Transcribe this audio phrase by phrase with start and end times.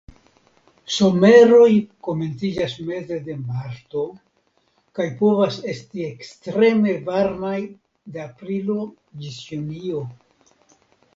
[0.93, 1.73] Someroj
[2.07, 4.05] komenciĝas meze de marto
[4.99, 7.55] kaj povas esti ekstreme varmaj
[8.17, 8.79] de aprilo
[9.27, 10.03] ĝis junio.